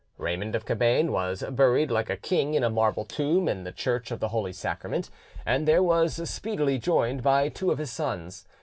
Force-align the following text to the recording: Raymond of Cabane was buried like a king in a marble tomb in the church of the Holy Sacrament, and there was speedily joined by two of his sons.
Raymond 0.17 0.55
of 0.55 0.65
Cabane 0.65 1.11
was 1.11 1.43
buried 1.47 1.91
like 1.91 2.09
a 2.09 2.17
king 2.17 2.55
in 2.55 2.63
a 2.63 2.71
marble 2.71 3.05
tomb 3.05 3.47
in 3.47 3.65
the 3.65 3.71
church 3.71 4.09
of 4.09 4.19
the 4.19 4.29
Holy 4.29 4.51
Sacrament, 4.51 5.11
and 5.45 5.67
there 5.67 5.83
was 5.83 6.27
speedily 6.27 6.79
joined 6.79 7.21
by 7.21 7.49
two 7.49 7.69
of 7.69 7.77
his 7.77 7.91
sons. 7.91 8.47